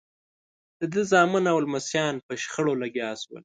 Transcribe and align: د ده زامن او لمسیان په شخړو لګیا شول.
د 0.79 0.81
ده 0.93 1.01
زامن 1.11 1.43
او 1.51 1.57
لمسیان 1.65 2.15
په 2.25 2.33
شخړو 2.43 2.73
لګیا 2.83 3.09
شول. 3.21 3.37